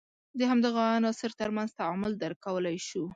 [0.37, 3.03] د همدغو عناصر تر منځ تعامل درک کولای شو.